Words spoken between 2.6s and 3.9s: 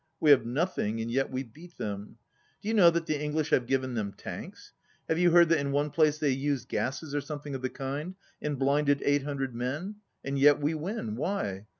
you know that the English have